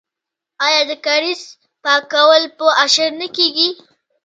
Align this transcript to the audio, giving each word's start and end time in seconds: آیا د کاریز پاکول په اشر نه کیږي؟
آیا 0.65 0.81
د 0.89 0.91
کاریز 1.05 1.41
پاکول 1.83 2.43
په 2.57 2.67
اشر 2.83 3.09
نه 3.21 3.27
کیږي؟ 3.35 3.69